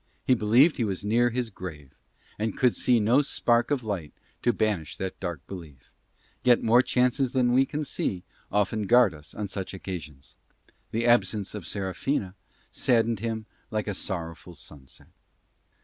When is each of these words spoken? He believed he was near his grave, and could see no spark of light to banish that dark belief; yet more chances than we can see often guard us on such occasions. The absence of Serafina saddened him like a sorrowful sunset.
He 0.25 0.33
believed 0.33 0.77
he 0.77 0.83
was 0.83 1.05
near 1.05 1.29
his 1.29 1.51
grave, 1.51 1.93
and 2.39 2.57
could 2.57 2.73
see 2.75 2.99
no 2.99 3.21
spark 3.21 3.69
of 3.69 3.83
light 3.83 4.13
to 4.41 4.51
banish 4.51 4.97
that 4.97 5.19
dark 5.19 5.45
belief; 5.45 5.91
yet 6.43 6.63
more 6.63 6.81
chances 6.81 7.33
than 7.33 7.53
we 7.53 7.67
can 7.67 7.83
see 7.83 8.23
often 8.51 8.87
guard 8.87 9.13
us 9.13 9.35
on 9.35 9.47
such 9.47 9.75
occasions. 9.75 10.35
The 10.89 11.05
absence 11.05 11.53
of 11.53 11.67
Serafina 11.67 12.33
saddened 12.71 13.19
him 13.19 13.45
like 13.69 13.87
a 13.87 13.93
sorrowful 13.93 14.55
sunset. 14.55 15.11